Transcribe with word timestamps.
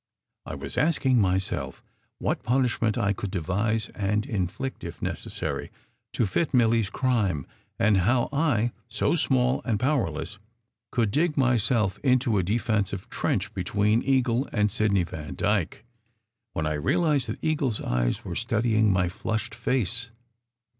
I 0.47 0.55
was 0.55 0.77
asking 0.79 1.21
myself 1.21 1.83
what 2.17 2.41
punish 2.41 2.81
ment 2.81 2.97
I 2.97 3.13
could 3.13 3.29
devise 3.29 3.89
and 3.89 4.25
inflict, 4.25 4.83
if 4.83 4.99
necessary, 4.99 5.69
to 6.13 6.25
fit 6.25 6.55
Milly 6.55 6.79
s 6.79 6.89
crime, 6.89 7.45
and 7.77 7.97
how 7.97 8.27
I 8.33 8.71
so 8.87 9.13
small 9.13 9.61
and 9.63 9.79
powerless 9.79 10.39
could 10.91 11.11
dig 11.11 11.37
my 11.37 11.57
self 11.57 11.99
into 11.99 12.39
a 12.39 12.43
defensive 12.43 13.11
trench 13.11 13.53
between 13.53 14.01
Eagle 14.01 14.49
and 14.51 14.71
Sidney 14.71 15.03
Van 15.03 15.35
dyke, 15.35 15.85
when 16.53 16.65
I 16.65 16.73
realized 16.81 17.27
that 17.27 17.43
Eagle 17.43 17.67
s 17.69 17.79
eyes 17.79 18.25
were 18.25 18.33
studying 18.35 18.91
my 18.91 19.07
flushed 19.07 19.53
face. 19.53 20.09